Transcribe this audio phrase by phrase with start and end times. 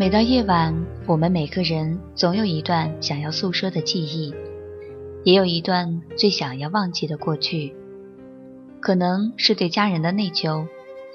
[0.00, 4.34] 每到夜晚，我们每个人总有一段想要诉说的记忆，
[5.24, 7.74] 也有一段最想要忘记的过去。
[8.80, 10.66] 可能是对家人的内疚，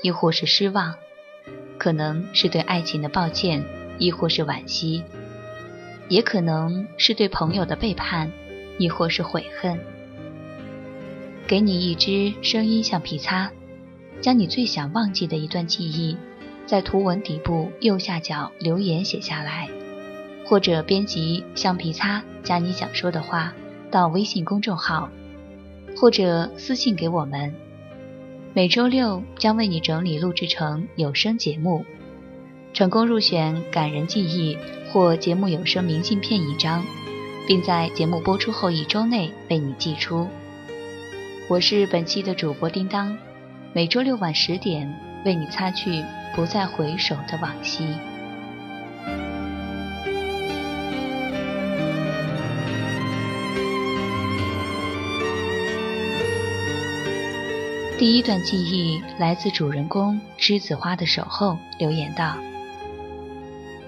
[0.03, 0.93] 亦或是失望；
[1.79, 3.65] 可能是对爱情的抱歉，
[3.97, 5.01] 亦或是惋惜；
[6.07, 8.31] 也可能是对朋友的背叛，
[8.77, 9.79] 亦或是悔恨。
[11.47, 13.49] 给你一支声音橡皮擦，
[14.21, 16.15] 将你最想忘记的一段记忆。
[16.65, 19.69] 在图文底部右下角留言写下来，
[20.45, 23.53] 或者编辑橡皮擦加你想说的话
[23.91, 25.09] 到微信公众号，
[25.95, 27.53] 或者私信给我们。
[28.53, 31.85] 每周六将为你整理录制成有声节目，
[32.73, 34.57] 成功入选感人记忆
[34.91, 36.83] 或节目有声明信片一张，
[37.47, 40.27] 并在节目播出后一周内为你寄出。
[41.47, 43.15] 我是本期的主播叮当，
[43.71, 44.91] 每周六晚十点
[45.25, 46.05] 为你擦去。
[46.35, 47.95] 不再回首的往昔。
[57.97, 62.35] 第一段记忆来自主人公栀子花的守候留言道：“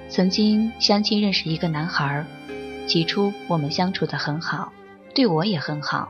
[0.07, 2.25] 曾经相亲认识一个男孩，
[2.87, 4.71] 起初我们相处的很好，
[5.13, 6.07] 对我也很好。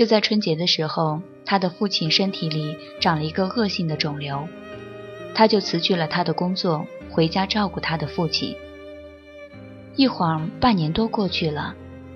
[0.00, 4.48] 就在春节的时候，他的父亲身体里长了一个恶性的肿瘤。”
[5.36, 8.56] 他就辞去了他的工作，回家照顾他的父亲。
[9.96, 11.74] 一晃半年多过去了，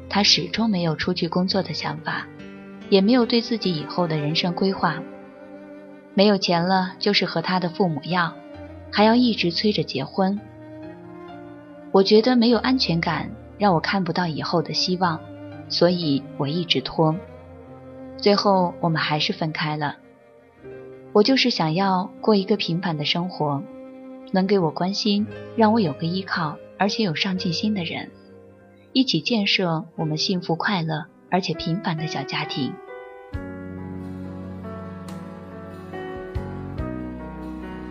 [0.08, 2.26] 他始终没有出去工作的想法，
[2.88, 5.02] 也没有对自己以后的人生规划。
[6.14, 8.32] 没有钱了，就是和他的父母要，
[8.90, 10.40] 还要一直催着结婚。
[11.92, 15.20] 我觉得没有安全感，让我看不到以后的希望，
[15.68, 17.14] 所以我一直拖。
[18.24, 19.96] 最后我们还是分开了。
[21.12, 23.62] 我就是想要过一个平凡的生活，
[24.32, 28.10] 能给我关心，让我有个依靠，而且有上进心的人，
[28.94, 32.72] 一起建设我们幸福快乐而且平凡的小家庭。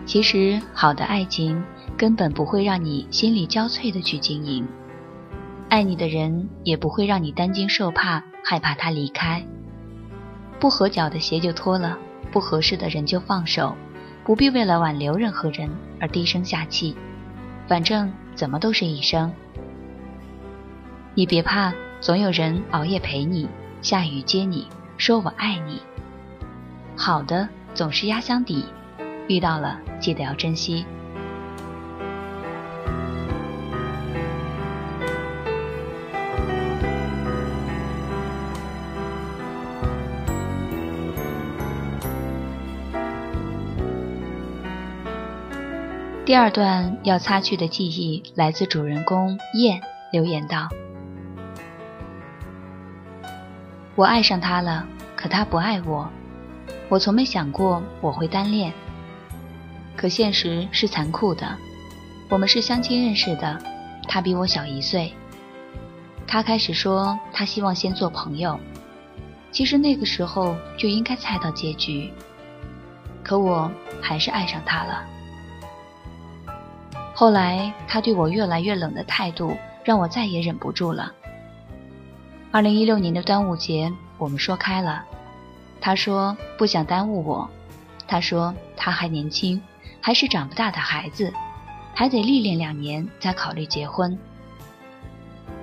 [0.04, 1.62] 其实，好的爱情
[1.96, 4.66] 根本不会让你心力交瘁的去经营，
[5.68, 9.46] 爱你的人也不会让你担惊受怕，害怕他离开。
[10.64, 11.98] 不合脚的鞋就脱了。
[12.32, 13.76] 不合适的人就放手，
[14.24, 15.68] 不必为了挽留任何人
[16.00, 16.96] 而低声下气，
[17.68, 19.30] 反正怎么都是一生。
[21.14, 21.70] 你别怕，
[22.00, 23.46] 总有人熬夜陪你，
[23.82, 24.66] 下雨接你，
[24.96, 25.82] 说我爱你。
[26.96, 28.64] 好的总是压箱底，
[29.28, 30.86] 遇到了记得要珍惜。
[46.24, 50.70] 第二段要擦去的记忆来自主人公燕留言道
[53.94, 56.10] ：“我爱上他了，可他不爱我。
[56.88, 58.72] 我从没想过我会单恋，
[59.94, 61.46] 可现实是残酷的。
[62.30, 63.62] 我们是相亲认识的，
[64.08, 65.12] 他比我小一岁。
[66.26, 68.58] 他开始说他希望先做朋友，
[69.52, 72.10] 其实那个时候就应该猜到结局，
[73.22, 73.70] 可我
[74.00, 75.04] 还是爱上他了。”
[77.16, 81.12] 后来，他对我越来越冷的态度，让我再也忍不住了。
[82.50, 85.04] 二零一六年的端午节，我们说开了。
[85.80, 87.48] 他说不想耽误我，
[88.08, 89.62] 他说他还年轻，
[90.00, 91.32] 还是长不大的孩子，
[91.94, 94.18] 还得历练两年再考虑结婚。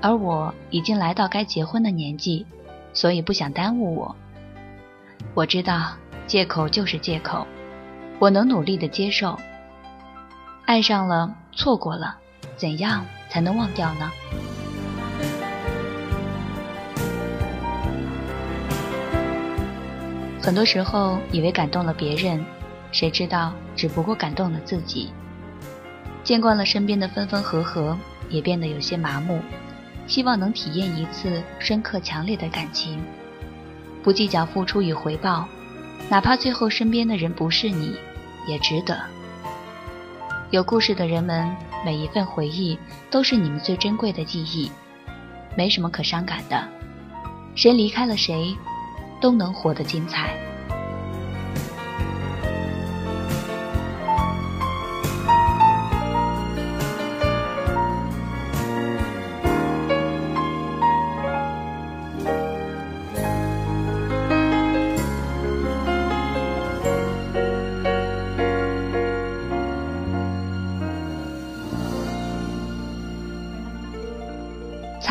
[0.02, 2.46] 而我已经来到该结婚的年纪，
[2.94, 4.16] 所以不想耽误我。
[5.34, 5.92] 我知道
[6.28, 7.46] 借口就是借口，
[8.20, 9.38] 我能努力的接受。
[10.66, 11.36] 爱上了。
[11.54, 12.18] 错过了，
[12.58, 14.12] 怎样才能忘掉呢？
[20.42, 22.44] 很多时候以为感动了别人，
[22.92, 25.12] 谁知道只不过感动了自己。
[26.24, 27.98] 见惯了身边的分分合合，
[28.30, 29.40] 也变得有些麻木。
[30.08, 33.00] 希望能体验一次深刻强烈的感情，
[34.04, 35.48] 不计较付出与回报，
[36.10, 37.96] 哪怕最后身边的人不是你，
[38.48, 39.00] 也值得。
[40.52, 41.50] 有故事的人们，
[41.86, 42.78] 每一份回忆
[43.10, 44.70] 都是你们最珍贵的记忆，
[45.56, 46.62] 没什么可伤感的。
[47.56, 48.54] 谁离开了谁，
[49.22, 50.36] 都能活得精彩。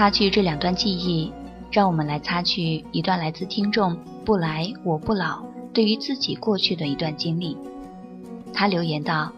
[0.00, 1.30] 擦去这两段记忆，
[1.70, 3.94] 让我们来擦去一段来自听众
[4.24, 5.42] “不来我不老”
[5.74, 7.54] 对于自己过去的一段经历。
[8.50, 9.30] 他留言道：“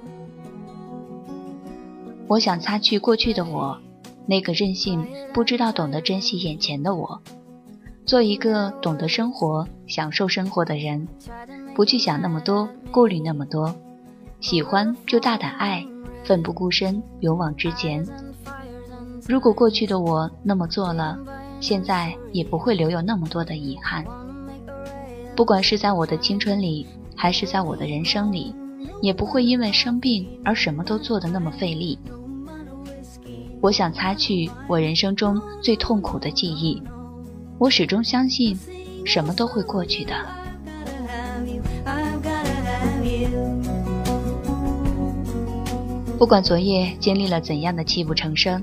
[2.30, 3.76] 我想擦去过去的我，
[4.24, 5.04] 那个任性、
[5.34, 7.20] 不知道懂得珍惜眼前的我，
[8.06, 11.08] 做一个懂得生活、享受生活的人，
[11.74, 13.74] 不去想那么多，顾虑那么多，
[14.40, 15.84] 喜欢就大胆爱，
[16.22, 18.06] 奋不顾身，勇往直前。
[19.26, 21.18] 如果过去的我那么做了，
[21.60, 24.04] 现在也不会留有那么多的遗憾。
[25.34, 26.86] 不管是在我的青春里，
[27.16, 28.54] 还是在我的人生里。”
[29.00, 31.98] 也不会因为生病而什么都做得那么费力。
[33.60, 36.80] 我想擦去我人生中最痛苦的记忆。
[37.58, 38.56] 我始终相信，
[39.04, 40.14] 什么都会过去的。
[46.16, 48.62] 不管昨夜经历了怎样的泣不成声，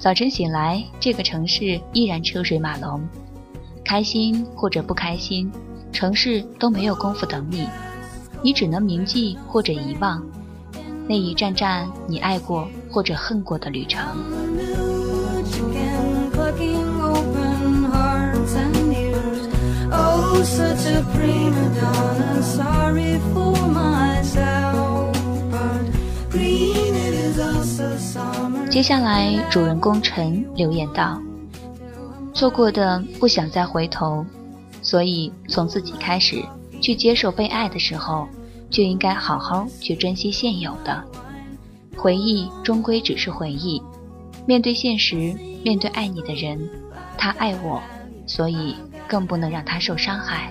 [0.00, 3.06] 早晨醒来，这个城市依然车水马龙。
[3.84, 5.52] 开心或者不开心，
[5.92, 7.68] 城市都没有功夫等你。
[8.42, 10.24] 你只能铭记或者遗忘
[11.06, 14.00] 那一站站你爱过或者恨过的旅程。
[28.70, 31.20] 接下来，主人公陈留言道
[32.32, 34.24] ：“错过的不想再回头，
[34.80, 36.40] 所以从自己开始。”
[36.80, 38.26] 去接受被爱的时候，
[38.70, 41.04] 就应该好好去珍惜现有的
[41.94, 43.82] 回忆，终归只是回忆。
[44.46, 46.70] 面对现实，面对爱你的人，
[47.18, 47.82] 他爱我，
[48.24, 48.76] 所以
[49.06, 50.50] 更不能让他受伤害。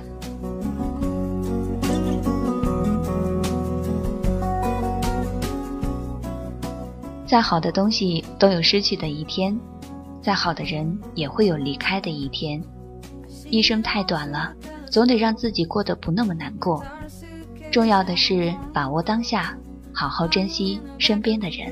[7.30, 9.56] 再好的东西都有失去的一天，
[10.20, 12.60] 再好的人也会有离开的一天。
[13.52, 14.52] 一生太短了。
[14.90, 16.84] 总得让自己过得不那么难过。
[17.70, 19.56] 重要的是把握当下，
[19.94, 21.72] 好好珍惜身边的人。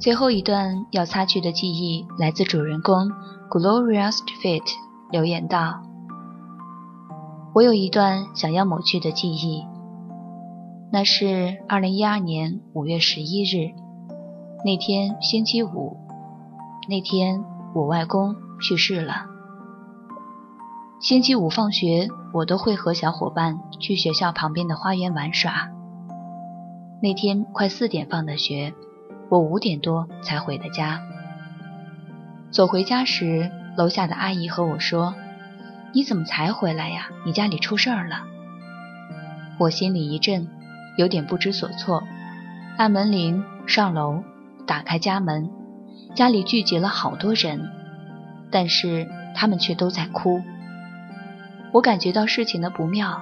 [0.00, 3.10] 最后一段要擦去的记忆，来自主人公
[3.50, 4.62] Glorious Fit
[5.10, 5.82] 留言道。
[7.54, 9.66] 我有一段想要抹去的记忆，
[10.90, 13.74] 那是二零一二年五月十一日
[14.64, 15.98] 那天星期五，
[16.88, 17.44] 那天
[17.74, 19.26] 我外公去世了。
[20.98, 25.68] 星期五放学，我都会和小伙伴去学校旁边的花园玩耍。
[27.02, 28.72] 那天快四点放的学，
[29.30, 31.00] 我五点多才回的家。
[32.50, 35.14] 走回家时，楼下的阿姨和我说。
[35.92, 37.08] 你怎么才回来呀？
[37.26, 38.22] 你家里出事儿了。
[39.58, 40.46] 我心里一震，
[40.96, 42.04] 有点不知所措。
[42.76, 44.22] 按门铃，上楼，
[44.66, 45.50] 打开家门，
[46.14, 47.68] 家里聚集了好多人，
[48.52, 50.40] 但是他们却都在哭。
[51.72, 53.20] 我感觉到事情的不妙。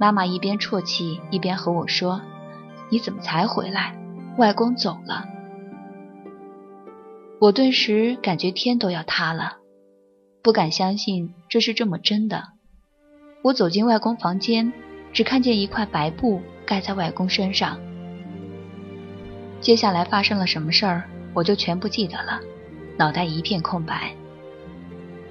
[0.00, 2.20] 妈妈一边啜泣，一边和我说
[2.90, 3.94] ：“你怎么才回来？
[4.38, 5.26] 外公走了。”
[7.40, 9.58] 我顿时感觉天都要塌了。
[10.42, 12.42] 不敢相信这是这么真的。
[13.42, 14.72] 我走进外公房间，
[15.12, 17.78] 只看见一块白布盖在外公身上。
[19.60, 21.04] 接下来发生了什么事儿，
[21.34, 22.40] 我就全不记得了，
[22.96, 24.12] 脑袋一片空白。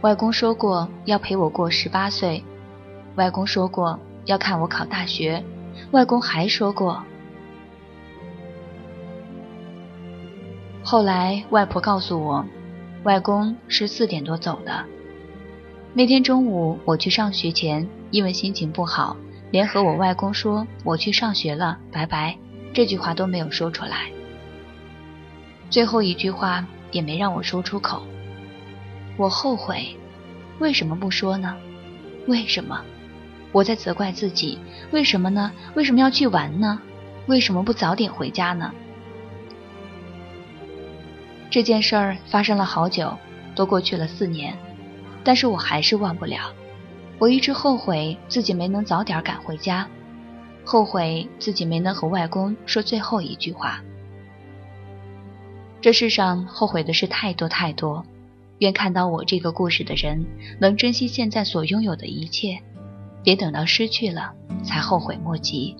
[0.01, 2.43] 外公说过要陪我过十八岁，
[3.15, 5.43] 外公说过要看我考大学，
[5.91, 7.03] 外公还说过。
[10.89, 12.45] 后来外婆告诉我，
[13.03, 14.85] 外公是四点多走的。
[15.93, 19.17] 那天中午我去上学前，因为心情不好，
[19.51, 22.37] 连和我外公说我去上学了，拜拜，
[22.73, 24.09] 这句话都没有说出来。
[25.69, 28.01] 最后一句话也没让我说出口。
[29.17, 29.93] 我后悔，
[30.59, 31.53] 为什么不说呢？
[32.27, 32.79] 为什么？
[33.51, 34.57] 我在责怪自己，
[34.91, 35.51] 为什么呢？
[35.75, 36.79] 为什么要去玩呢？
[37.25, 38.71] 为什么不早点回家呢？
[41.49, 43.17] 这件事儿发生了好久，
[43.55, 44.57] 都过去了四年。
[45.23, 46.53] 但是我还是忘不了，
[47.19, 49.87] 我一直后悔自己没能早点赶回家，
[50.63, 53.81] 后悔自己没能和外公说最后一句话。
[55.81, 58.05] 这世上后悔的事太多太多，
[58.59, 60.25] 愿看到我这个故事的人
[60.59, 62.59] 能珍惜现在所拥有的一切，
[63.23, 65.75] 别等到失去了才后悔莫及。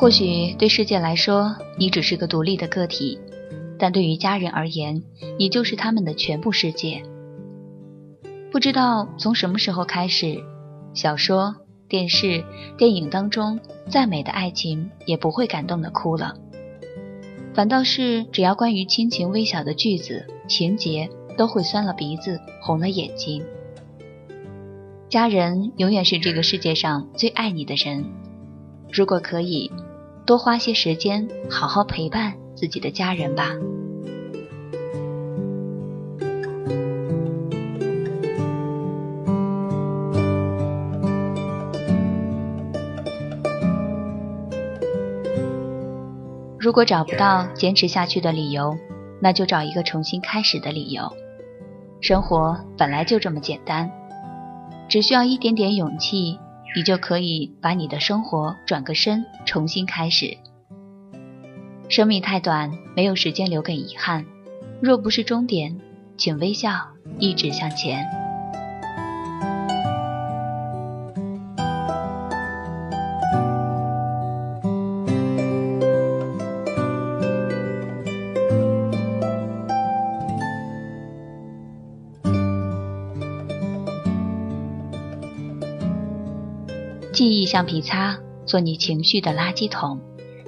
[0.00, 3.18] 或许对世界来说，你只是个独立的个体，
[3.78, 5.02] 但对于家人而言，
[5.38, 7.02] 你就是他们的全部世界。
[8.50, 10.42] 不知道从什么时候开始，
[10.94, 11.54] 小说、
[11.86, 12.42] 电视、
[12.78, 16.34] 电影当中再美的爱情也不会感动的哭了，
[17.52, 23.44] 反倒是只要关于亲情微小的句子、情节，都会酸了鼻子、红了眼睛。
[25.10, 28.06] 家人永远是这个世界上最爱你的人，
[28.90, 29.70] 如果可以，
[30.26, 33.54] 多花些时间好好陪伴自己的家人吧。
[46.58, 48.76] 如果找不到坚持下去的理由，
[49.20, 51.10] 那就找一个重新开始的理由。
[52.00, 53.90] 生活本来就这么简单，
[54.88, 56.38] 只需要一点点勇气，
[56.76, 60.36] 你就可以把你的生活转个身，重新开始。
[61.88, 64.24] 生命太短，没有时间留给遗憾。
[64.80, 65.76] 若不是终点，
[66.16, 68.19] 请微笑，一直向前。
[87.20, 90.00] 记忆橡皮擦，做你情绪的垃圾桶，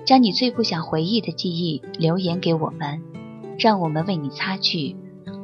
[0.06, 3.02] 将你最不想回忆的记忆留言给我们，
[3.58, 4.96] 让我们为你擦去，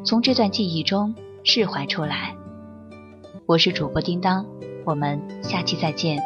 [0.03, 2.35] 从这段记忆中释怀出来。
[3.45, 4.47] 我是主播叮当，
[4.87, 6.19] 我们下期再见。